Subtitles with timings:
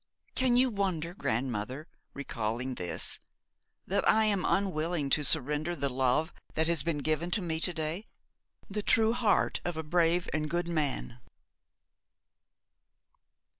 [0.33, 3.19] Can you wonder, grandmother, recalling this,
[3.85, 8.07] that I am unwilling to surrender the love that has been given me to day
[8.67, 11.19] the true heart of a brave and good man!'